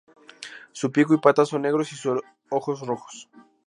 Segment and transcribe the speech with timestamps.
[0.71, 2.19] Su pico y patas son negros y sus
[2.49, 3.29] ojos rojos.